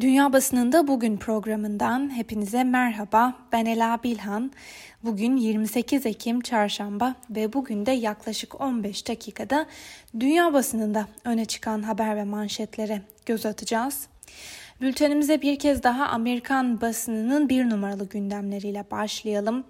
Dünya 0.00 0.32
Basınında 0.32 0.88
Bugün 0.88 1.16
programından 1.16 2.16
hepinize 2.16 2.64
merhaba. 2.64 3.34
Ben 3.52 3.66
Ela 3.66 4.02
Bilhan. 4.02 4.52
Bugün 5.02 5.36
28 5.36 6.06
Ekim 6.06 6.40
Çarşamba 6.40 7.14
ve 7.30 7.52
bugün 7.52 7.86
de 7.86 7.92
yaklaşık 7.92 8.60
15 8.60 9.08
dakikada 9.08 9.66
dünya 10.20 10.52
basınında 10.52 11.06
öne 11.24 11.44
çıkan 11.44 11.82
haber 11.82 12.16
ve 12.16 12.24
manşetlere 12.24 13.02
göz 13.26 13.46
atacağız. 13.46 14.06
Bültenimize 14.80 15.42
bir 15.42 15.58
kez 15.58 15.82
daha 15.82 16.06
Amerikan 16.06 16.80
basınının 16.80 17.48
bir 17.48 17.70
numaralı 17.70 18.08
gündemleriyle 18.08 18.84
başlayalım. 18.90 19.64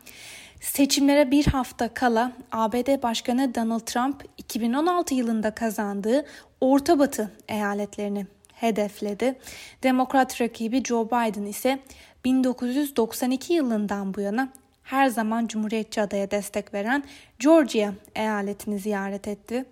Seçimlere 0.60 1.30
bir 1.30 1.46
hafta 1.46 1.94
kala 1.94 2.32
ABD 2.52 3.02
Başkanı 3.02 3.54
Donald 3.54 3.80
Trump 3.80 4.24
2016 4.38 5.14
yılında 5.14 5.50
kazandığı 5.50 6.26
Orta 6.60 6.98
Batı 6.98 7.32
eyaletlerini 7.48 8.26
hedefledi. 8.56 9.38
Demokrat 9.82 10.40
rakibi 10.40 10.84
Joe 10.84 11.06
Biden 11.06 11.46
ise 11.46 11.78
1992 12.24 13.52
yılından 13.52 14.14
bu 14.14 14.20
yana 14.20 14.48
her 14.82 15.08
zaman 15.08 15.46
Cumhuriyetçi 15.46 16.00
adaya 16.00 16.30
destek 16.30 16.74
veren 16.74 17.04
Georgia 17.38 17.92
eyaletini 18.14 18.78
ziyaret 18.78 19.28
etti. 19.28 19.64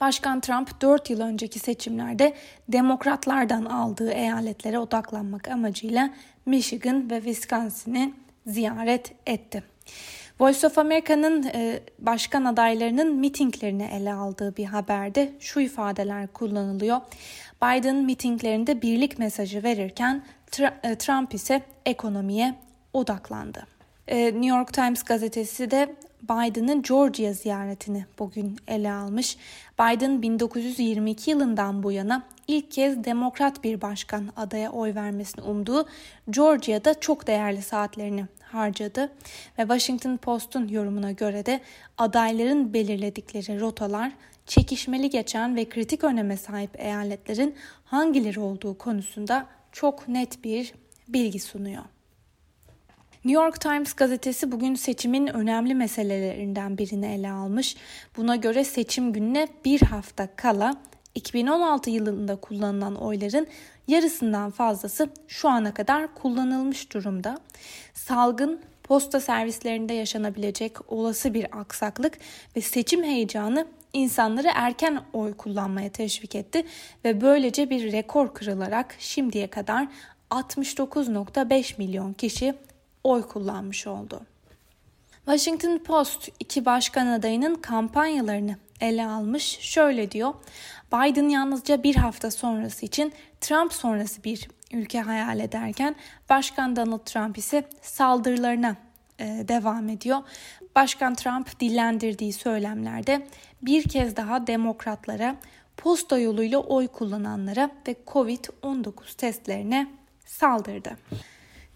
Başkan 0.00 0.40
Trump 0.40 0.80
4 0.80 1.10
yıl 1.10 1.20
önceki 1.20 1.58
seçimlerde 1.58 2.34
demokratlardan 2.68 3.64
aldığı 3.64 4.12
eyaletlere 4.12 4.78
odaklanmak 4.78 5.48
amacıyla 5.48 6.10
Michigan 6.46 7.10
ve 7.10 7.16
Wisconsin'i 7.16 8.14
ziyaret 8.46 9.12
etti. 9.26 9.62
Voice 10.40 10.66
of 10.66 10.78
America'nın 10.78 11.42
e, 11.42 11.80
başkan 11.98 12.44
adaylarının 12.44 13.14
mitinglerini 13.14 13.88
ele 13.92 14.12
aldığı 14.12 14.56
bir 14.56 14.64
haberde 14.64 15.32
şu 15.40 15.60
ifadeler 15.60 16.26
kullanılıyor. 16.26 17.00
Biden 17.62 17.96
mitinglerinde 17.96 18.82
birlik 18.82 19.18
mesajı 19.18 19.62
verirken 19.62 20.22
e, 20.82 20.94
Trump 20.94 21.34
ise 21.34 21.62
ekonomiye 21.86 22.54
odaklandı. 22.92 23.66
E, 24.08 24.24
New 24.26 24.46
York 24.46 24.72
Times 24.72 25.02
gazetesi 25.02 25.70
de 25.70 25.94
Biden'ın 26.22 26.82
Georgia 26.82 27.32
ziyaretini 27.32 28.04
bugün 28.18 28.56
ele 28.68 28.92
almış. 28.92 29.36
Biden 29.80 30.22
1922 30.22 31.30
yılından 31.30 31.82
bu 31.82 31.92
yana 31.92 32.22
ilk 32.48 32.70
kez 32.70 33.04
demokrat 33.04 33.64
bir 33.64 33.80
başkan 33.80 34.28
adaya 34.36 34.72
oy 34.72 34.94
vermesini 34.94 35.44
umduğu 35.44 35.86
Georgia'da 36.30 37.00
çok 37.00 37.26
değerli 37.26 37.62
saatlerini 37.62 38.24
harcadı 38.52 39.12
ve 39.58 39.62
Washington 39.62 40.16
Post'un 40.16 40.68
yorumuna 40.68 41.12
göre 41.12 41.46
de 41.46 41.60
adayların 41.98 42.72
belirledikleri 42.72 43.60
rotalar 43.60 44.12
çekişmeli 44.46 45.10
geçen 45.10 45.56
ve 45.56 45.68
kritik 45.68 46.04
öneme 46.04 46.36
sahip 46.36 46.80
eyaletlerin 46.80 47.54
hangileri 47.84 48.40
olduğu 48.40 48.78
konusunda 48.78 49.46
çok 49.72 50.08
net 50.08 50.44
bir 50.44 50.74
bilgi 51.08 51.40
sunuyor. 51.40 51.84
New 53.24 53.42
York 53.42 53.60
Times 53.60 53.92
gazetesi 53.92 54.52
bugün 54.52 54.74
seçimin 54.74 55.26
önemli 55.26 55.74
meselelerinden 55.74 56.78
birini 56.78 57.06
ele 57.06 57.30
almış. 57.30 57.76
Buna 58.16 58.36
göre 58.36 58.64
seçim 58.64 59.12
gününe 59.12 59.48
bir 59.64 59.80
hafta 59.80 60.28
kala 60.36 60.74
2016 61.14 61.90
yılında 61.90 62.36
kullanılan 62.36 62.94
oyların 62.94 63.46
yarısından 63.88 64.50
fazlası 64.50 65.08
şu 65.28 65.48
ana 65.48 65.74
kadar 65.74 66.14
kullanılmış 66.14 66.92
durumda. 66.92 67.38
Salgın 67.94 68.60
posta 68.82 69.20
servislerinde 69.20 69.94
yaşanabilecek 69.94 70.92
olası 70.92 71.34
bir 71.34 71.60
aksaklık 71.60 72.18
ve 72.56 72.60
seçim 72.60 73.04
heyecanı 73.04 73.66
insanları 73.92 74.48
erken 74.54 75.00
oy 75.12 75.34
kullanmaya 75.36 75.90
teşvik 75.90 76.34
etti 76.34 76.66
ve 77.04 77.20
böylece 77.20 77.70
bir 77.70 77.92
rekor 77.92 78.34
kırılarak 78.34 78.96
şimdiye 78.98 79.46
kadar 79.46 79.88
69.5 80.30 81.78
milyon 81.78 82.12
kişi 82.12 82.54
oy 83.04 83.22
kullanmış 83.22 83.86
oldu. 83.86 84.20
Washington 85.24 85.78
Post 85.78 86.28
iki 86.40 86.64
başkan 86.64 87.06
adayının 87.06 87.54
kampanyalarını 87.54 88.56
ele 88.80 89.06
almış. 89.06 89.58
Şöyle 89.60 90.10
diyor. 90.10 90.34
Biden 90.92 91.28
yalnızca 91.28 91.82
bir 91.82 91.96
hafta 91.96 92.30
sonrası 92.30 92.86
için 92.86 93.12
Trump 93.40 93.72
sonrası 93.72 94.24
bir 94.24 94.48
ülke 94.72 95.00
hayal 95.00 95.40
ederken 95.40 95.96
Başkan 96.30 96.76
Donald 96.76 97.04
Trump 97.04 97.38
ise 97.38 97.68
saldırılarına 97.82 98.76
e, 99.18 99.24
devam 99.48 99.88
ediyor. 99.88 100.18
Başkan 100.76 101.14
Trump 101.14 101.60
dillendirdiği 101.60 102.32
söylemlerde 102.32 103.26
bir 103.62 103.82
kez 103.82 104.16
daha 104.16 104.46
demokratlara, 104.46 105.36
posta 105.76 106.18
yoluyla 106.18 106.58
oy 106.58 106.88
kullananlara 106.88 107.70
ve 107.88 107.96
Covid-19 108.06 109.16
testlerine 109.16 109.86
saldırdı. 110.26 110.96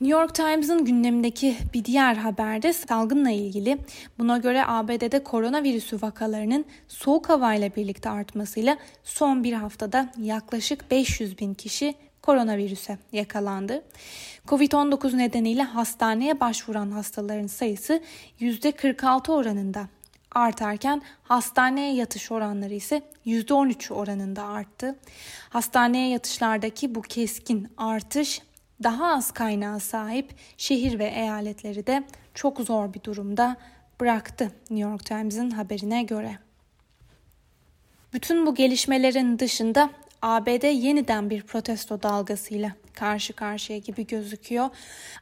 New 0.01 0.21
York 0.21 0.35
Times'ın 0.35 0.85
gündemindeki 0.85 1.57
bir 1.75 1.85
diğer 1.85 2.15
haberde 2.15 2.73
salgınla 2.73 3.31
ilgili. 3.31 3.79
Buna 4.19 4.39
göre 4.39 4.65
ABD'de 4.67 5.25
koronavirüsü 5.25 6.03
vakalarının 6.03 6.65
soğuk 6.89 7.29
havayla 7.29 7.77
birlikte 7.77 8.11
artmasıyla 8.11 8.77
son 9.05 9.45
bir 9.45 9.53
haftada 9.53 10.13
yaklaşık 10.19 10.91
500 10.91 11.39
bin 11.39 11.55
kişi 11.55 11.95
koronavirüse 12.23 12.99
yakalandı. 13.13 13.83
Covid-19 14.47 15.19
nedeniyle 15.19 15.63
hastaneye 15.63 16.41
başvuran 16.41 16.91
hastaların 16.91 17.47
sayısı 17.47 18.03
%46 18.41 19.33
oranında 19.33 19.89
artarken 20.31 21.03
hastaneye 21.23 21.95
yatış 21.95 22.33
oranları 22.33 22.75
ise 22.75 23.03
%13 23.27 23.93
oranında 23.93 24.45
arttı. 24.45 24.99
Hastaneye 25.49 26.09
yatışlardaki 26.09 26.95
bu 26.95 27.03
keskin 27.03 27.69
artış 27.77 28.43
daha 28.83 29.13
az 29.13 29.31
kaynağa 29.31 29.81
sahip 29.81 30.35
şehir 30.57 30.99
ve 30.99 31.07
eyaletleri 31.07 31.87
de 31.87 32.05
çok 32.35 32.61
zor 32.61 32.95
bir 32.95 33.03
durumda 33.03 33.57
bıraktı 34.01 34.45
New 34.45 34.91
York 34.91 35.07
Times'ın 35.07 35.51
haberine 35.51 36.03
göre. 36.03 36.39
Bütün 38.13 38.47
bu 38.47 38.55
gelişmelerin 38.55 39.39
dışında 39.39 39.91
ABD 40.25 40.65
yeniden 40.65 41.31
bir 41.31 41.43
protesto 41.43 42.03
dalgasıyla 42.03 42.73
karşı 42.95 43.33
karşıya 43.33 43.79
gibi 43.79 44.07
gözüküyor. 44.07 44.69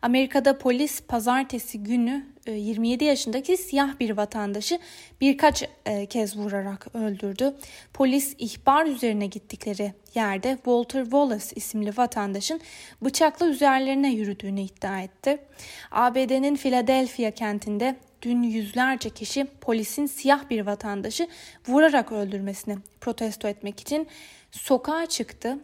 Amerika'da 0.03 0.59
polis 0.59 1.03
pazartesi 1.03 1.83
günü 1.83 2.27
27 2.47 3.05
e, 3.05 3.07
yaşındaki 3.07 3.57
siyah 3.57 4.01
bir 4.01 4.11
vatandaşı 4.11 4.79
birkaç 5.21 5.65
e, 5.87 6.07
kez 6.07 6.37
vurarak 6.37 6.95
öldürdü. 6.95 7.55
Polis 7.95 8.35
ihbar 8.39 8.87
üzerine 8.87 9.27
gittikleri 9.27 9.93
yerde 10.15 10.55
Walter 10.55 11.03
Wallace 11.03 11.47
isimli 11.55 11.97
vatandaşın 11.97 12.61
bıçakla 13.05 13.47
üzerlerine 13.47 14.13
yürüdüğünü 14.13 14.61
iddia 14.61 15.01
etti. 15.01 15.39
ABD'nin 15.91 16.57
Philadelphia 16.57 17.31
kentinde 17.31 17.97
dün 18.23 18.43
yüzlerce 18.43 19.11
kişi 19.11 19.45
polisin 19.45 20.07
siyah 20.07 20.51
bir 20.51 20.67
vatandaşı 20.67 21.29
vurarak 21.69 22.13
öldürmesini 22.13 22.79
protesto 23.01 23.49
etmek 23.49 23.81
için 23.81 24.09
sokağa 24.53 25.07
çıktı. 25.07 25.59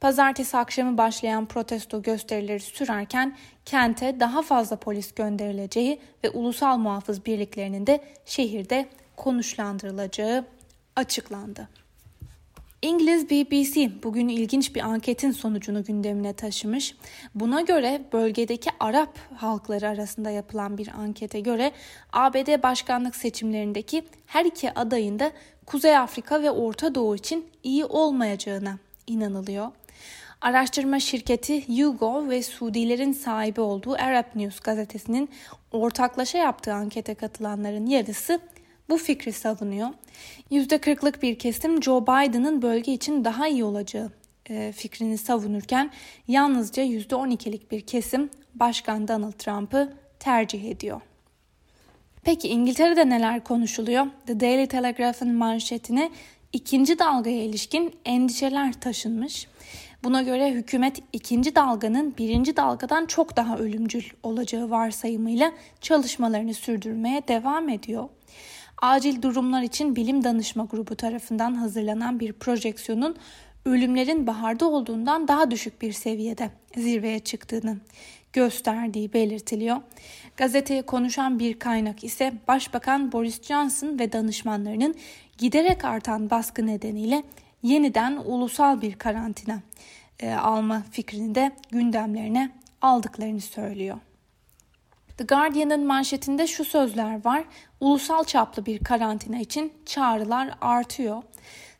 Pazartesi 0.00 0.56
akşamı 0.56 0.98
başlayan 0.98 1.46
protesto 1.46 2.02
gösterileri 2.02 2.60
sürerken 2.60 3.36
kente 3.64 4.20
daha 4.20 4.42
fazla 4.42 4.76
polis 4.76 5.14
gönderileceği 5.14 6.00
ve 6.24 6.30
ulusal 6.30 6.78
muhafız 6.78 7.26
birliklerinin 7.26 7.86
de 7.86 8.04
şehirde 8.26 8.88
konuşlandırılacağı 9.16 10.44
açıklandı. 10.96 11.68
İngiliz 12.82 13.30
BBC 13.30 14.02
bugün 14.02 14.28
ilginç 14.28 14.74
bir 14.74 14.80
anketin 14.80 15.30
sonucunu 15.30 15.84
gündemine 15.84 16.32
taşımış. 16.32 16.96
Buna 17.34 17.60
göre 17.60 18.02
bölgedeki 18.12 18.70
Arap 18.80 19.18
halkları 19.36 19.88
arasında 19.88 20.30
yapılan 20.30 20.78
bir 20.78 20.88
ankete 20.88 21.40
göre 21.40 21.72
ABD 22.12 22.62
başkanlık 22.62 23.16
seçimlerindeki 23.16 24.04
her 24.26 24.44
iki 24.44 24.74
adayın 24.74 25.18
da 25.18 25.32
Kuzey 25.70 25.96
Afrika 25.96 26.42
ve 26.42 26.50
Orta 26.50 26.94
Doğu 26.94 27.16
için 27.16 27.46
iyi 27.62 27.84
olmayacağına 27.84 28.78
inanılıyor. 29.06 29.72
Araştırma 30.40 31.00
şirketi 31.00 31.64
YouGov 31.68 32.28
ve 32.28 32.42
Suudilerin 32.42 33.12
sahibi 33.12 33.60
olduğu 33.60 33.94
Arab 33.94 34.24
News 34.34 34.60
gazetesinin 34.60 35.30
ortaklaşa 35.72 36.38
yaptığı 36.38 36.74
ankete 36.74 37.14
katılanların 37.14 37.86
yarısı 37.86 38.40
bu 38.88 38.96
fikri 38.96 39.32
savunuyor. 39.32 39.88
%40'lık 40.50 41.22
bir 41.22 41.38
kesim 41.38 41.82
Joe 41.82 42.02
Biden'ın 42.02 42.62
bölge 42.62 42.92
için 42.92 43.24
daha 43.24 43.48
iyi 43.48 43.64
olacağı 43.64 44.10
e, 44.48 44.72
fikrini 44.76 45.18
savunurken 45.18 45.90
yalnızca 46.28 46.82
%12'lik 46.82 47.70
bir 47.70 47.80
kesim 47.80 48.30
Başkan 48.54 49.08
Donald 49.08 49.32
Trump'ı 49.32 49.92
tercih 50.18 50.70
ediyor. 50.70 51.00
Peki 52.24 52.48
İngiltere'de 52.48 53.08
neler 53.08 53.44
konuşuluyor? 53.44 54.06
The 54.26 54.40
Daily 54.40 54.66
Telegraph'ın 54.66 55.34
manşetine 55.34 56.10
ikinci 56.52 56.98
dalgaya 56.98 57.44
ilişkin 57.44 57.94
endişeler 58.04 58.72
taşınmış. 58.72 59.46
Buna 60.04 60.22
göre 60.22 60.50
hükümet 60.50 61.02
ikinci 61.12 61.54
dalganın 61.54 62.14
birinci 62.18 62.56
dalgadan 62.56 63.06
çok 63.06 63.36
daha 63.36 63.58
ölümcül 63.58 64.04
olacağı 64.22 64.70
varsayımıyla 64.70 65.52
çalışmalarını 65.80 66.54
sürdürmeye 66.54 67.22
devam 67.28 67.68
ediyor. 67.68 68.08
Acil 68.82 69.22
durumlar 69.22 69.62
için 69.62 69.96
bilim 69.96 70.24
danışma 70.24 70.64
grubu 70.64 70.94
tarafından 70.96 71.54
hazırlanan 71.54 72.20
bir 72.20 72.32
projeksiyonun 72.32 73.16
ölümlerin 73.64 74.26
baharda 74.26 74.68
olduğundan 74.68 75.28
daha 75.28 75.50
düşük 75.50 75.82
bir 75.82 75.92
seviyede 75.92 76.50
zirveye 76.76 77.18
çıktığını 77.18 77.76
gösterdiği 78.32 79.12
belirtiliyor. 79.12 79.76
Gazeteye 80.36 80.82
konuşan 80.82 81.38
bir 81.38 81.58
kaynak 81.58 82.04
ise 82.04 82.32
Başbakan 82.48 83.12
Boris 83.12 83.42
Johnson 83.42 83.98
ve 83.98 84.12
danışmanlarının 84.12 84.94
giderek 85.38 85.84
artan 85.84 86.30
baskı 86.30 86.66
nedeniyle 86.66 87.22
yeniden 87.62 88.16
ulusal 88.24 88.80
bir 88.80 88.94
karantina 88.94 89.60
e, 90.20 90.32
alma 90.32 90.82
fikrini 90.90 91.34
de 91.34 91.52
gündemlerine 91.70 92.50
aldıklarını 92.82 93.40
söylüyor. 93.40 93.98
The 95.20 95.24
Guardian'ın 95.24 95.86
manşetinde 95.86 96.46
şu 96.46 96.64
sözler 96.64 97.24
var. 97.24 97.44
Ulusal 97.80 98.24
çaplı 98.24 98.66
bir 98.66 98.78
karantina 98.78 99.38
için 99.38 99.72
çağrılar 99.86 100.50
artıyor. 100.60 101.22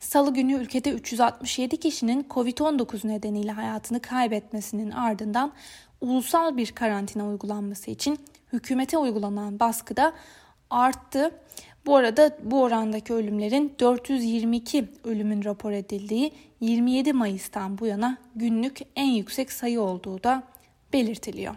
Salı 0.00 0.34
günü 0.34 0.52
ülkede 0.52 0.90
367 0.90 1.76
kişinin 1.76 2.26
Covid-19 2.30 3.08
nedeniyle 3.08 3.52
hayatını 3.52 4.00
kaybetmesinin 4.00 4.90
ardından 4.90 5.52
ulusal 6.00 6.56
bir 6.56 6.72
karantina 6.72 7.28
uygulanması 7.28 7.90
için 7.90 8.18
hükümete 8.52 8.98
uygulanan 8.98 9.60
baskı 9.60 9.96
da 9.96 10.12
arttı. 10.70 11.30
Bu 11.86 11.96
arada 11.96 12.36
bu 12.42 12.62
orandaki 12.62 13.12
ölümlerin 13.12 13.74
422 13.80 14.88
ölümün 15.04 15.44
rapor 15.44 15.72
edildiği 15.72 16.32
27 16.60 17.12
Mayıs'tan 17.12 17.78
bu 17.78 17.86
yana 17.86 18.18
günlük 18.34 18.78
en 18.96 19.10
yüksek 19.10 19.52
sayı 19.52 19.80
olduğu 19.80 20.22
da 20.22 20.42
belirtiliyor. 20.92 21.54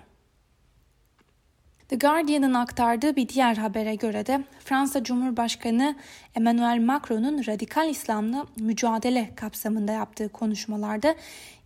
The 1.90 1.96
Guardian'ın 1.96 2.54
aktardığı 2.54 3.16
bir 3.16 3.30
diğer 3.30 3.56
habere 3.56 3.96
göre 3.96 4.26
de 4.26 4.44
Fransa 4.60 5.04
Cumhurbaşkanı 5.04 5.96
Emmanuel 6.36 6.82
Macron'un 6.82 7.46
radikal 7.48 7.90
İslam'la 7.90 8.46
mücadele 8.60 9.32
kapsamında 9.36 9.92
yaptığı 9.92 10.30
konuşmalarda 10.30 11.16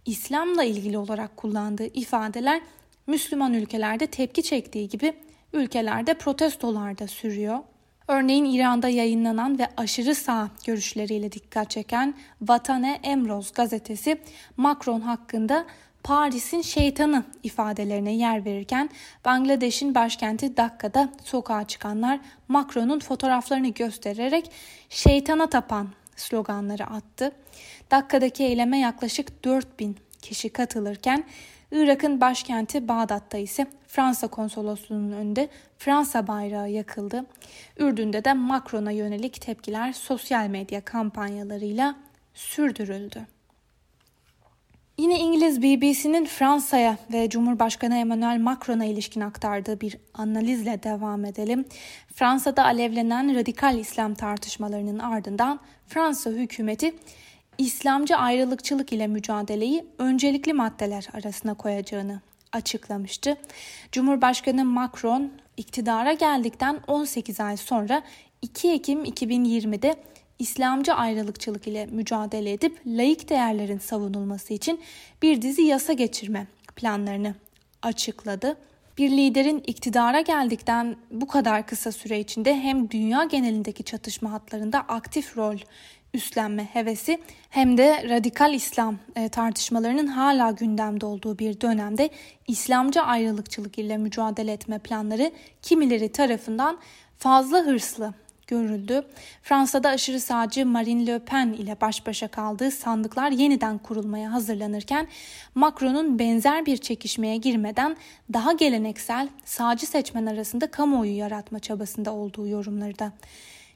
İslam'la 0.07 0.63
ilgili 0.63 0.98
olarak 0.98 1.38
kullandığı 1.38 1.86
ifadeler 1.86 2.62
Müslüman 3.07 3.54
ülkelerde 3.54 4.07
tepki 4.07 4.44
çektiği 4.44 4.89
gibi 4.89 5.13
ülkelerde 5.54 6.13
protestolar 6.13 6.98
da 6.98 7.07
sürüyor. 7.07 7.59
Örneğin 8.07 8.45
İran'da 8.45 8.89
yayınlanan 8.89 9.59
ve 9.59 9.68
aşırı 9.77 10.15
sağ 10.15 10.50
görüşleriyle 10.65 11.31
dikkat 11.31 11.69
çeken 11.69 12.13
Vatane 12.42 13.00
Emroz 13.04 13.54
gazetesi 13.54 14.18
Macron 14.57 15.01
hakkında 15.01 15.65
Paris'in 16.04 16.62
şeytanı 16.62 17.24
ifadelerine 17.44 18.15
yer 18.15 18.45
verirken 18.45 18.89
Bangladeş'in 19.25 19.95
başkenti 19.95 20.57
Dakka'da 20.57 21.10
sokağa 21.24 21.68
çıkanlar 21.68 22.19
Macron'un 22.48 23.00
fotoğraflarını 23.00 23.68
göstererek 23.68 24.51
şeytana 24.89 25.48
tapan 25.48 25.88
sloganları 26.19 26.85
attı. 26.85 27.31
Dakka'daki 27.91 28.43
eyleme 28.43 28.79
yaklaşık 28.79 29.43
4000 29.43 29.97
kişi 30.21 30.49
katılırken 30.49 31.23
Irak'ın 31.71 32.21
başkenti 32.21 32.87
Bağdat'ta 32.87 33.37
ise 33.37 33.67
Fransa 33.87 34.27
konsolosluğunun 34.27 35.11
önünde 35.11 35.49
Fransa 35.77 36.27
bayrağı 36.27 36.69
yakıldı. 36.69 37.25
Ürdün'de 37.77 38.25
de 38.25 38.33
Macron'a 38.33 38.91
yönelik 38.91 39.41
tepkiler 39.41 39.93
sosyal 39.93 40.47
medya 40.47 40.81
kampanyalarıyla 40.81 41.95
sürdürüldü. 42.33 43.37
Yine 44.99 45.19
İngiliz 45.19 45.61
BBC'nin 45.61 46.25
Fransa'ya 46.25 46.97
ve 47.13 47.29
Cumhurbaşkanı 47.29 47.97
Emmanuel 47.97 48.39
Macron'a 48.39 48.85
ilişkin 48.85 49.21
aktardığı 49.21 49.81
bir 49.81 49.97
analizle 50.13 50.83
devam 50.83 51.25
edelim. 51.25 51.65
Fransa'da 52.13 52.65
alevlenen 52.65 53.35
radikal 53.35 53.77
İslam 53.77 54.13
tartışmalarının 54.13 54.99
ardından 54.99 55.59
Fransa 55.88 56.29
hükümeti 56.29 56.95
İslamcı 57.57 58.17
ayrılıkçılık 58.17 58.94
ile 58.94 59.07
mücadeleyi 59.07 59.85
öncelikli 59.97 60.53
maddeler 60.53 61.07
arasına 61.13 61.53
koyacağını 61.53 62.21
açıklamıştı. 62.51 63.38
Cumhurbaşkanı 63.91 64.65
Macron 64.65 65.31
iktidara 65.57 66.13
geldikten 66.13 66.79
18 66.88 67.39
ay 67.39 67.57
sonra 67.57 68.01
2 68.41 68.71
Ekim 68.71 69.05
2020'de 69.05 69.95
İslamcı 70.39 70.94
ayrılıkçılık 70.94 71.68
ile 71.68 71.86
mücadele 71.86 72.51
edip 72.51 72.81
laik 72.86 73.30
değerlerin 73.30 73.78
savunulması 73.78 74.54
için 74.54 74.81
bir 75.22 75.42
dizi 75.42 75.62
yasa 75.62 75.94
geçirme 75.94 76.48
planlarını 76.75 77.36
açıkladı. 77.81 78.57
Bir 78.98 79.12
liderin 79.12 79.63
iktidara 79.68 80.22
geldikten 80.22 80.95
bu 81.12 81.28
kadar 81.28 81.68
kısa 81.68 81.92
süre 81.92 82.19
içinde 82.19 82.60
hem 82.60 82.89
dünya 82.92 83.24
genelindeki 83.24 83.84
çatışma 83.84 84.31
hatlarında 84.31 84.80
aktif 84.80 85.38
rol 85.38 85.57
üstlenme 86.13 86.63
hevesi 86.63 87.22
hem 87.50 87.78
de 87.78 88.10
radikal 88.10 88.54
İslam 88.54 88.98
e, 89.16 89.30
tartışmalarının 89.30 90.07
hala 90.07 90.51
gündemde 90.51 91.06
olduğu 91.06 91.39
bir 91.39 91.62
dönemde 91.62 92.10
İslamcı 92.48 93.01
ayrılıkçılık 93.01 93.78
ile 93.78 93.98
mücadele 93.98 94.51
etme 94.51 94.80
planları 94.80 95.31
kimileri 95.62 96.12
tarafından 96.12 96.80
fazla 97.18 97.57
hırslı 97.57 98.13
görüldü. 98.47 99.03
Fransa'da 99.44 99.89
aşırı 99.89 100.19
sağcı 100.19 100.65
Marine 100.65 101.07
Le 101.07 101.19
Pen 101.19 101.47
ile 101.47 101.77
baş 101.81 102.07
başa 102.07 102.27
kaldığı 102.27 102.71
sandıklar 102.71 103.31
yeniden 103.31 103.77
kurulmaya 103.77 104.33
hazırlanırken 104.33 105.07
Macron'un 105.55 106.19
benzer 106.19 106.65
bir 106.65 106.77
çekişmeye 106.77 107.38
girmeden 107.38 107.97
daha 108.33 108.51
geleneksel 108.51 109.29
sağcı 109.45 109.85
seçmen 109.85 110.25
arasında 110.25 110.71
kamuoyu 110.71 111.17
yaratma 111.17 111.59
çabasında 111.59 112.13
olduğu 112.13 112.47
yorumları 112.47 112.99
da 112.99 113.11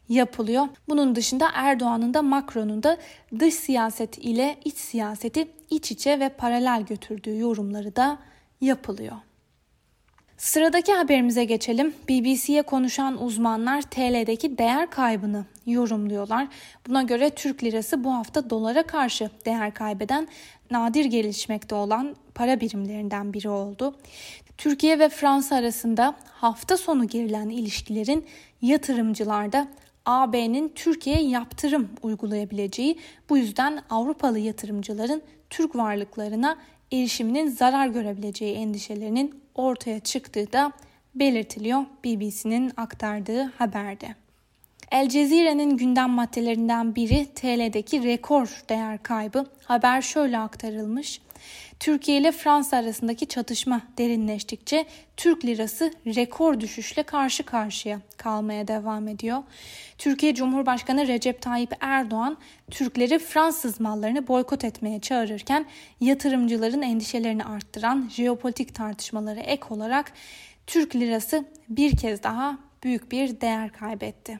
yapılıyor. 0.09 0.67
Bunun 0.89 1.15
dışında 1.15 1.49
Erdoğan'ın 1.53 2.13
da 2.13 2.21
Macron'un 2.21 2.83
da 2.83 2.97
dış 3.39 3.53
siyaset 3.53 4.17
ile 4.17 4.57
iç 4.65 4.77
siyaseti 4.77 5.47
iç 5.69 5.91
içe 5.91 6.19
ve 6.19 6.29
paralel 6.29 6.85
götürdüğü 6.85 7.39
yorumları 7.39 7.95
da 7.95 8.17
yapılıyor. 8.61 9.15
Sıradaki 10.41 10.93
haberimize 10.93 11.45
geçelim. 11.45 11.93
BBC'ye 12.09 12.61
konuşan 12.61 13.23
uzmanlar 13.23 13.81
TL'deki 13.81 14.57
değer 14.57 14.89
kaybını 14.89 15.45
yorumluyorlar. 15.65 16.47
Buna 16.87 17.01
göre 17.01 17.29
Türk 17.29 17.63
lirası 17.63 18.03
bu 18.03 18.13
hafta 18.13 18.49
dolara 18.49 18.83
karşı 18.83 19.29
değer 19.45 19.73
kaybeden 19.73 20.27
nadir 20.71 21.05
gelişmekte 21.05 21.75
olan 21.75 22.15
para 22.35 22.61
birimlerinden 22.61 23.33
biri 23.33 23.49
oldu. 23.49 23.95
Türkiye 24.57 24.99
ve 24.99 25.09
Fransa 25.09 25.55
arasında 25.55 26.15
hafta 26.25 26.77
sonu 26.77 27.07
girilen 27.07 27.49
ilişkilerin 27.49 28.25
yatırımcılarda 28.61 29.67
AB'nin 30.05 30.71
Türkiye'ye 30.75 31.29
yaptırım 31.29 31.89
uygulayabileceği 32.01 32.99
bu 33.29 33.37
yüzden 33.37 33.81
Avrupalı 33.89 34.39
yatırımcıların 34.39 35.21
Türk 35.49 35.75
varlıklarına 35.75 36.57
erişiminin 36.91 37.47
zarar 37.47 37.87
görebileceği 37.87 38.55
endişelerinin 38.55 39.41
ortaya 39.55 39.99
çıktığı 39.99 40.53
da 40.53 40.71
belirtiliyor 41.15 41.85
BBC'nin 42.05 42.71
aktardığı 42.77 43.43
haberde. 43.43 44.15
El 44.91 45.09
Cezire'nin 45.09 45.77
gündem 45.77 46.09
maddelerinden 46.09 46.95
biri 46.95 47.25
TL'deki 47.35 48.03
rekor 48.03 48.63
değer 48.69 49.03
kaybı. 49.03 49.45
Haber 49.63 50.01
şöyle 50.01 50.37
aktarılmış. 50.37 51.21
Türkiye 51.79 52.17
ile 52.17 52.31
Fransa 52.31 52.77
arasındaki 52.77 53.27
çatışma 53.27 53.81
derinleştikçe 53.97 54.85
Türk 55.17 55.45
lirası 55.45 55.93
rekor 56.05 56.59
düşüşle 56.59 57.03
karşı 57.03 57.43
karşıya 57.43 57.99
kalmaya 58.17 58.67
devam 58.67 59.07
ediyor. 59.07 59.43
Türkiye 59.97 60.35
Cumhurbaşkanı 60.35 61.07
Recep 61.07 61.41
Tayyip 61.41 61.73
Erdoğan 61.79 62.37
Türkleri 62.71 63.19
Fransız 63.19 63.79
mallarını 63.79 64.27
boykot 64.27 64.63
etmeye 64.63 64.99
çağırırken 64.99 65.65
yatırımcıların 66.01 66.81
endişelerini 66.81 67.43
arttıran 67.45 68.09
jeopolitik 68.15 68.75
tartışmaları 68.75 69.39
ek 69.39 69.63
olarak 69.69 70.13
Türk 70.67 70.95
lirası 70.95 71.45
bir 71.69 71.97
kez 71.97 72.23
daha 72.23 72.57
büyük 72.83 73.11
bir 73.11 73.41
değer 73.41 73.71
kaybetti. 73.71 74.39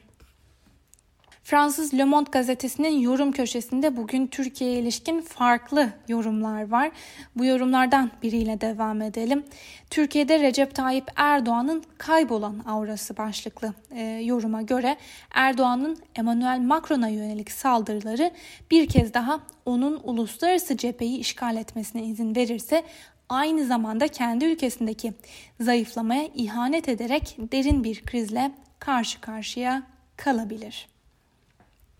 Fransız 1.44 1.94
Le 1.94 2.04
Monde 2.04 2.30
gazetesinin 2.30 2.98
yorum 3.00 3.32
köşesinde 3.32 3.96
bugün 3.96 4.26
Türkiye'ye 4.26 4.80
ilişkin 4.80 5.20
farklı 5.20 5.88
yorumlar 6.08 6.68
var. 6.68 6.90
Bu 7.36 7.44
yorumlardan 7.44 8.10
biriyle 8.22 8.60
devam 8.60 9.02
edelim. 9.02 9.44
Türkiye'de 9.90 10.38
Recep 10.38 10.74
Tayyip 10.74 11.04
Erdoğan'ın 11.16 11.84
kaybolan 11.98 12.62
aurası 12.66 13.16
başlıklı 13.16 13.74
e, 13.90 14.02
yoruma 14.02 14.62
göre 14.62 14.96
Erdoğan'ın 15.34 15.98
Emmanuel 16.14 16.60
Macron'a 16.60 17.08
yönelik 17.08 17.50
saldırıları 17.50 18.30
bir 18.70 18.88
kez 18.88 19.14
daha 19.14 19.40
onun 19.66 20.00
uluslararası 20.04 20.76
cepheyi 20.76 21.18
işgal 21.18 21.56
etmesine 21.56 22.04
izin 22.04 22.36
verirse 22.36 22.82
aynı 23.28 23.66
zamanda 23.66 24.08
kendi 24.08 24.44
ülkesindeki 24.44 25.12
zayıflamaya 25.60 26.28
ihanet 26.34 26.88
ederek 26.88 27.36
derin 27.52 27.84
bir 27.84 28.02
krizle 28.02 28.50
karşı 28.78 29.20
karşıya 29.20 29.82
kalabilir. 30.16 30.91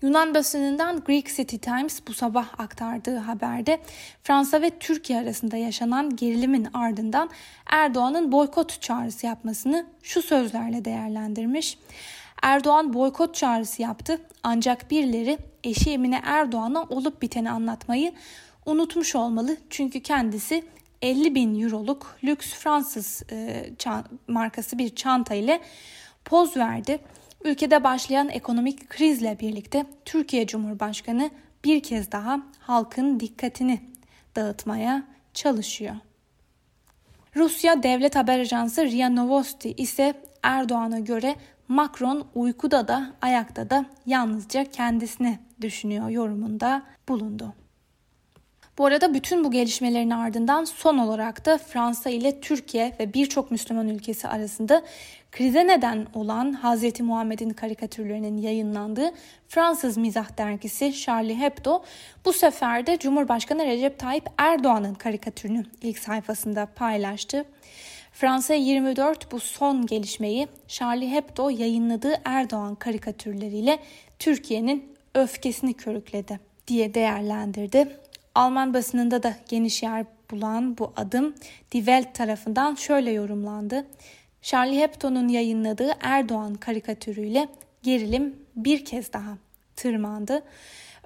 Yunan 0.02 0.34
basınından 0.34 1.00
Greek 1.04 1.36
City 1.36 1.56
Times 1.56 2.00
bu 2.08 2.14
sabah 2.14 2.60
aktardığı 2.60 3.16
haberde 3.16 3.80
Fransa 4.22 4.62
ve 4.62 4.70
Türkiye 4.70 5.20
arasında 5.20 5.56
yaşanan 5.56 6.16
gerilimin 6.16 6.68
ardından 6.74 7.30
Erdoğan'ın 7.66 8.32
boykot 8.32 8.82
çağrısı 8.82 9.26
yapmasını 9.26 9.86
şu 10.02 10.22
sözlerle 10.22 10.84
değerlendirmiş. 10.84 11.78
Erdoğan 12.42 12.92
boykot 12.94 13.34
çağrısı 13.34 13.82
yaptı 13.82 14.18
ancak 14.42 14.90
birileri 14.90 15.38
eşi 15.64 15.90
Emine 15.90 16.20
Erdoğan'a 16.24 16.82
olup 16.82 17.22
biteni 17.22 17.50
anlatmayı 17.50 18.12
unutmuş 18.66 19.14
olmalı. 19.14 19.56
Çünkü 19.70 20.00
kendisi 20.00 20.64
50 21.02 21.34
bin 21.34 21.62
euroluk 21.62 22.16
lüks 22.24 22.52
Fransız 22.54 23.22
e, 23.32 23.66
markası 24.28 24.78
bir 24.78 24.94
çanta 24.94 25.34
ile 25.34 25.60
poz 26.24 26.56
verdi. 26.56 27.00
Ülkede 27.44 27.84
başlayan 27.84 28.28
ekonomik 28.28 28.88
krizle 28.90 29.36
birlikte 29.40 29.86
Türkiye 30.04 30.46
Cumhurbaşkanı 30.46 31.30
bir 31.64 31.82
kez 31.82 32.12
daha 32.12 32.42
halkın 32.58 33.20
dikkatini 33.20 33.80
dağıtmaya 34.36 35.02
çalışıyor. 35.34 35.94
Rusya 37.36 37.82
Devlet 37.82 38.16
Haber 38.16 38.38
Ajansı 38.38 38.84
RIA 38.84 39.08
Novosti 39.08 39.72
ise 39.72 40.14
Erdoğan'a 40.42 40.98
göre 40.98 41.36
Macron 41.68 42.26
uykuda 42.34 42.88
da 42.88 43.12
ayakta 43.22 43.70
da 43.70 43.86
yalnızca 44.06 44.64
kendisini 44.64 45.38
düşünüyor 45.60 46.08
yorumunda 46.08 46.82
bulundu. 47.08 47.54
Bu 48.78 48.86
arada 48.86 49.14
bütün 49.14 49.44
bu 49.44 49.50
gelişmelerin 49.50 50.10
ardından 50.10 50.64
son 50.64 50.98
olarak 50.98 51.46
da 51.46 51.58
Fransa 51.58 52.10
ile 52.10 52.40
Türkiye 52.40 52.96
ve 53.00 53.14
birçok 53.14 53.50
Müslüman 53.50 53.88
ülkesi 53.88 54.28
arasında 54.28 54.82
krize 55.32 55.66
neden 55.66 56.06
olan 56.14 56.58
Hz. 56.62 57.00
Muhammed'in 57.00 57.50
karikatürlerinin 57.50 58.38
yayınlandığı 58.38 59.12
Fransız 59.48 59.96
mizah 59.96 60.38
dergisi 60.38 60.94
Charlie 60.94 61.38
Hebdo 61.38 61.82
bu 62.24 62.32
sefer 62.32 62.86
de 62.86 62.98
Cumhurbaşkanı 62.98 63.66
Recep 63.66 63.98
Tayyip 63.98 64.24
Erdoğan'ın 64.38 64.94
karikatürünü 64.94 65.64
ilk 65.82 65.98
sayfasında 65.98 66.66
paylaştı. 66.66 67.44
Fransa 68.12 68.54
24 68.54 69.32
bu 69.32 69.40
son 69.40 69.86
gelişmeyi 69.86 70.48
Charlie 70.68 71.10
Hebdo 71.10 71.50
yayınladığı 71.50 72.14
Erdoğan 72.24 72.74
karikatürleriyle 72.74 73.78
Türkiye'nin 74.18 74.94
öfkesini 75.14 75.74
körükledi 75.74 76.40
diye 76.68 76.94
değerlendirdi. 76.94 77.96
Alman 78.34 78.74
basınında 78.74 79.22
da 79.22 79.34
geniş 79.48 79.82
yer 79.82 80.04
bulan 80.30 80.78
bu 80.78 80.92
adım 80.96 81.34
Die 81.72 81.80
Welt 81.80 82.14
tarafından 82.14 82.74
şöyle 82.74 83.10
yorumlandı. 83.10 83.86
Charlie 84.42 84.80
Hebdo'nun 84.80 85.28
yayınladığı 85.28 85.92
Erdoğan 86.00 86.54
karikatürüyle 86.54 87.48
gerilim 87.82 88.36
bir 88.56 88.84
kez 88.84 89.12
daha 89.12 89.36
tırmandı. 89.76 90.42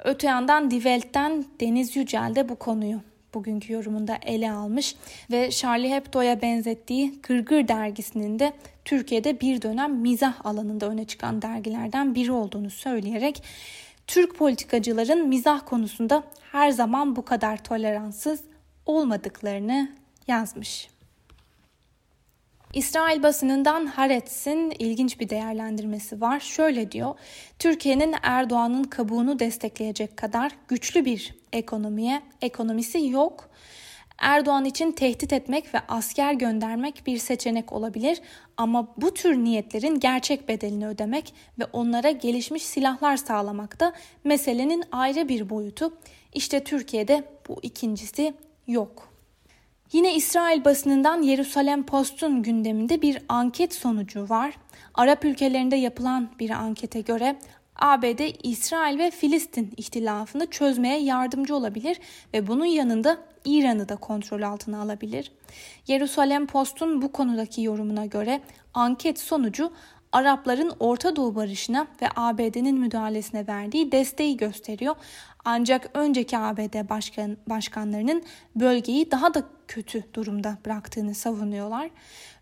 Öte 0.04 0.26
yandan 0.26 0.70
Die 0.70 0.80
Welt'ten 0.80 1.44
Deniz 1.60 1.96
Yücel 1.96 2.34
de 2.34 2.48
bu 2.48 2.56
konuyu 2.56 3.00
bugünkü 3.34 3.72
yorumunda 3.72 4.18
ele 4.22 4.52
almış 4.52 4.96
ve 5.30 5.50
Charlie 5.50 5.90
Hebdo'ya 5.90 6.42
benzettiği 6.42 7.14
Gırgır 7.22 7.68
dergisinin 7.68 8.38
de 8.38 8.52
Türkiye'de 8.84 9.40
bir 9.40 9.62
dönem 9.62 10.00
mizah 10.00 10.46
alanında 10.46 10.86
öne 10.86 11.04
çıkan 11.04 11.42
dergilerden 11.42 12.14
biri 12.14 12.32
olduğunu 12.32 12.70
söyleyerek 12.70 13.42
Türk 14.06 14.38
politikacıların 14.38 15.28
mizah 15.28 15.60
konusunda 15.66 16.22
her 16.52 16.70
zaman 16.70 17.16
bu 17.16 17.24
kadar 17.24 17.64
toleranssız 17.64 18.40
olmadıklarını 18.86 19.90
yazmış. 20.28 20.95
İsrail 22.76 23.22
basınından 23.22 23.86
Haaretz'in 23.86 24.70
ilginç 24.78 25.20
bir 25.20 25.28
değerlendirmesi 25.28 26.20
var. 26.20 26.40
Şöyle 26.40 26.92
diyor, 26.92 27.14
Türkiye'nin 27.58 28.14
Erdoğan'ın 28.22 28.84
kabuğunu 28.84 29.38
destekleyecek 29.38 30.16
kadar 30.16 30.52
güçlü 30.68 31.04
bir 31.04 31.34
ekonomiye, 31.52 32.22
ekonomisi 32.42 33.08
yok. 33.08 33.50
Erdoğan 34.18 34.64
için 34.64 34.92
tehdit 34.92 35.32
etmek 35.32 35.74
ve 35.74 35.78
asker 35.88 36.32
göndermek 36.32 37.06
bir 37.06 37.18
seçenek 37.18 37.72
olabilir 37.72 38.20
ama 38.56 38.88
bu 38.96 39.14
tür 39.14 39.36
niyetlerin 39.36 40.00
gerçek 40.00 40.48
bedelini 40.48 40.88
ödemek 40.88 41.34
ve 41.58 41.64
onlara 41.72 42.10
gelişmiş 42.10 42.62
silahlar 42.62 43.16
sağlamak 43.16 43.80
da 43.80 43.92
meselenin 44.24 44.84
ayrı 44.92 45.28
bir 45.28 45.50
boyutu. 45.50 45.98
İşte 46.34 46.64
Türkiye'de 46.64 47.24
bu 47.48 47.58
ikincisi 47.62 48.34
yok. 48.66 49.15
Yine 49.92 50.14
İsrail 50.14 50.64
basınından 50.64 51.22
Yerusalem 51.22 51.86
Post'un 51.86 52.42
gündeminde 52.42 53.02
bir 53.02 53.18
anket 53.28 53.74
sonucu 53.74 54.28
var. 54.28 54.54
Arap 54.94 55.24
ülkelerinde 55.24 55.76
yapılan 55.76 56.28
bir 56.38 56.50
ankete 56.50 57.00
göre 57.00 57.36
ABD, 57.76 58.20
İsrail 58.42 58.98
ve 58.98 59.10
Filistin 59.10 59.72
ihtilafını 59.76 60.46
çözmeye 60.46 60.98
yardımcı 60.98 61.56
olabilir 61.56 62.00
ve 62.34 62.46
bunun 62.46 62.64
yanında 62.64 63.18
İran'ı 63.44 63.88
da 63.88 63.96
kontrol 63.96 64.42
altına 64.42 64.82
alabilir. 64.82 65.32
Yerusalem 65.86 66.46
Post'un 66.46 67.02
bu 67.02 67.12
konudaki 67.12 67.62
yorumuna 67.62 68.06
göre 68.06 68.40
anket 68.74 69.18
sonucu 69.18 69.72
Arapların 70.12 70.72
Orta 70.80 71.16
Doğu 71.16 71.34
barışına 71.34 71.86
ve 72.02 72.06
ABD'nin 72.16 72.78
müdahalesine 72.78 73.46
verdiği 73.46 73.92
desteği 73.92 74.36
gösteriyor. 74.36 74.96
Ancak 75.44 75.90
önceki 75.94 76.38
ABD 76.38 76.88
başkan, 76.88 77.36
başkanlarının 77.48 78.22
bölgeyi 78.56 79.10
daha 79.10 79.34
da 79.34 79.42
kötü 79.68 80.04
durumda 80.14 80.58
bıraktığını 80.66 81.14
savunuyorlar. 81.14 81.90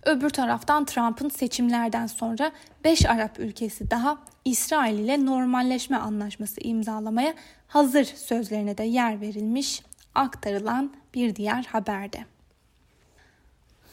Öbür 0.03 0.31
taraftan 0.31 0.85
Trump'ın 0.85 1.29
seçimlerden 1.29 2.07
sonra 2.07 2.53
5 2.85 3.07
Arap 3.07 3.39
ülkesi 3.39 3.91
daha 3.91 4.19
İsrail 4.45 4.99
ile 4.99 5.27
normalleşme 5.27 5.97
anlaşması 5.97 6.61
imzalamaya 6.61 7.35
hazır 7.69 8.05
sözlerine 8.05 8.79
de 8.79 8.85
yer 8.85 9.21
verilmiş 9.21 9.83
aktarılan 10.15 10.93
bir 11.15 11.37
diğer 11.37 11.65
haberde. 11.65 12.25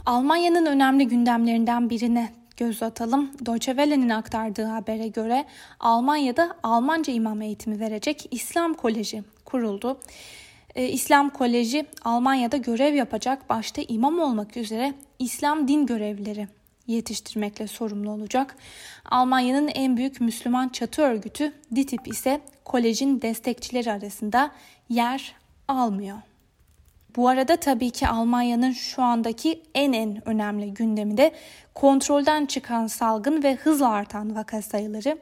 Almanya'nın 0.05 0.65
önemli 0.65 1.07
gündemlerinden 1.07 1.89
birine 1.89 2.33
göz 2.57 2.83
atalım. 2.83 3.31
Deutsche 3.45 3.71
Welle'nin 3.71 4.09
aktardığı 4.09 4.65
habere 4.65 5.07
göre 5.07 5.45
Almanya'da 5.79 6.55
Almanca 6.63 7.13
imam 7.13 7.41
eğitimi 7.41 7.79
verecek 7.79 8.27
İslam 8.31 8.73
Koleji 8.73 9.23
kuruldu. 9.45 9.99
Ee, 10.75 10.87
İslam 10.87 11.29
Koleji 11.29 11.85
Almanya'da 12.03 12.57
görev 12.57 12.93
yapacak 12.93 13.49
başta 13.49 13.81
imam 13.87 14.19
olmak 14.19 14.57
üzere 14.57 14.93
İslam 15.19 15.67
din 15.67 15.85
görevlileri 15.85 16.47
yetiştirmekle 16.87 17.67
sorumlu 17.67 18.11
olacak. 18.11 18.55
Almanya'nın 19.05 19.67
en 19.67 19.97
büyük 19.97 20.21
Müslüman 20.21 20.69
çatı 20.69 21.01
örgütü 21.01 21.53
DİTİB 21.75 22.05
ise 22.05 22.41
kolejin 22.65 23.21
destekçileri 23.21 23.91
arasında 23.91 24.51
yer 24.89 25.35
almıyor. 25.67 26.17
Bu 27.15 27.27
arada 27.27 27.55
tabii 27.55 27.89
ki 27.89 28.07
Almanya'nın 28.07 28.71
şu 28.71 29.01
andaki 29.01 29.63
en 29.75 29.93
en 29.93 30.27
önemli 30.29 30.73
gündemi 30.73 31.17
de 31.17 31.31
kontrolden 31.75 32.45
çıkan 32.45 32.87
salgın 32.87 33.43
ve 33.43 33.55
hızla 33.55 33.89
artan 33.89 34.35
vaka 34.35 34.61
sayıları. 34.61 35.17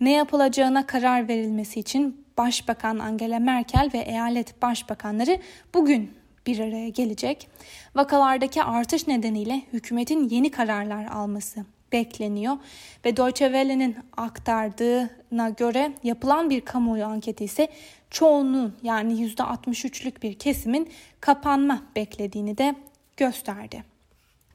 Ne 0.00 0.12
yapılacağına 0.12 0.86
karar 0.86 1.28
verilmesi 1.28 1.80
için 1.80 2.25
Başbakan 2.38 2.98
Angela 2.98 3.38
Merkel 3.38 3.90
ve 3.94 3.98
eyalet 3.98 4.62
başbakanları 4.62 5.38
bugün 5.74 6.10
bir 6.46 6.58
araya 6.58 6.88
gelecek. 6.88 7.48
Vakalardaki 7.94 8.62
artış 8.62 9.06
nedeniyle 9.06 9.62
hükümetin 9.72 10.28
yeni 10.28 10.50
kararlar 10.50 11.04
alması 11.04 11.64
bekleniyor 11.92 12.56
ve 13.04 13.16
Deutsche 13.16 13.46
Welle'nin 13.46 13.96
aktardığına 14.16 15.48
göre 15.48 15.92
yapılan 16.02 16.50
bir 16.50 16.60
kamuoyu 16.60 17.04
anketi 17.04 17.44
ise 17.44 17.68
çoğunluğun 18.10 18.76
yani 18.82 19.26
%63'lük 19.34 20.22
bir 20.22 20.38
kesimin 20.38 20.90
kapanma 21.20 21.82
beklediğini 21.96 22.58
de 22.58 22.74
gösterdi. 23.16 23.95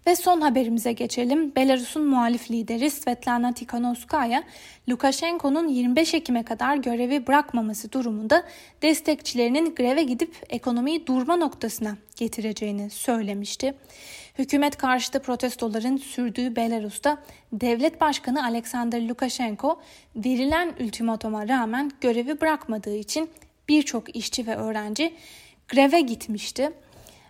Ve 0.07 0.15
son 0.15 0.41
haberimize 0.41 0.91
geçelim. 0.91 1.55
Belarus'un 1.55 2.03
muhalif 2.03 2.51
lideri 2.51 2.91
Svetlana 2.91 3.53
Tikhanovskaya, 3.53 4.43
Lukashenko'nun 4.89 5.67
25 5.67 6.13
Ekim'e 6.13 6.43
kadar 6.43 6.75
görevi 6.75 7.27
bırakmaması 7.27 7.91
durumunda 7.91 8.43
destekçilerinin 8.81 9.75
greve 9.75 10.03
gidip 10.03 10.35
ekonomiyi 10.49 11.07
durma 11.07 11.35
noktasına 11.35 11.97
getireceğini 12.15 12.89
söylemişti. 12.89 13.73
Hükümet 14.37 14.77
karşıtı 14.77 15.21
protestoların 15.21 15.97
sürdüğü 15.97 16.55
Belarus'ta 16.55 17.17
devlet 17.53 18.01
başkanı 18.01 18.45
Alexander 18.45 19.07
Lukashenko 19.07 19.79
verilen 20.15 20.73
ultimatuma 20.79 21.47
rağmen 21.47 21.91
görevi 22.01 22.41
bırakmadığı 22.41 22.95
için 22.95 23.29
birçok 23.69 24.15
işçi 24.15 24.47
ve 24.47 24.55
öğrenci 24.55 25.13
greve 25.67 26.01
gitmişti. 26.01 26.71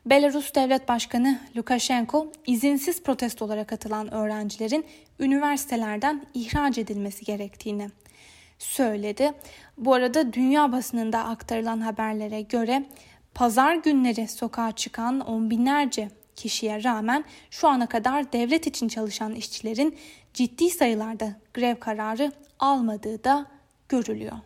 Belarus 0.06 0.56
Devlet 0.56 0.88
Başkanı 0.88 1.40
Lukashenko 1.58 2.32
izinsiz 2.48 3.04
protestolara 3.04 3.64
katılan 3.64 4.14
öğrencilerin 4.14 4.86
üniversitelerden 5.20 6.26
ihraç 6.34 6.78
edilmesi 6.78 7.26
gerektiğini 7.26 7.90
söyledi. 8.60 9.32
Bu 9.78 9.94
arada 9.94 10.34
dünya 10.34 10.72
basınında 10.72 11.20
aktarılan 11.24 11.82
haberlere 11.82 12.42
göre 12.42 12.86
pazar 13.34 13.76
günleri 13.76 14.28
sokağa 14.28 14.72
çıkan 14.72 15.20
on 15.20 15.50
binlerce 15.50 16.10
kişiye 16.36 16.84
rağmen 16.84 17.24
şu 17.52 17.68
ana 17.68 17.88
kadar 17.88 18.34
devlet 18.34 18.68
için 18.68 18.88
çalışan 18.88 19.36
işçilerin 19.36 19.98
ciddi 20.34 20.70
sayılarda 20.70 21.36
grev 21.54 21.76
kararı 21.76 22.32
almadığı 22.60 23.24
da 23.24 23.46
görülüyor. 23.90 24.38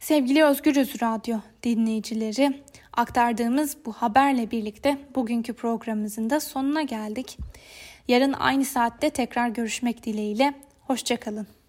Sevgili 0.00 0.44
Özgürüz 0.44 1.02
Radyo 1.02 1.38
dinleyicileri, 1.62 2.62
aktardığımız 2.96 3.76
bu 3.86 3.92
haberle 3.92 4.50
birlikte 4.50 4.98
bugünkü 5.14 5.52
programımızın 5.52 6.30
da 6.30 6.40
sonuna 6.40 6.82
geldik. 6.82 7.38
Yarın 8.08 8.32
aynı 8.32 8.64
saatte 8.64 9.10
tekrar 9.10 9.48
görüşmek 9.48 10.04
dileğiyle, 10.04 10.54
hoşçakalın. 10.80 11.61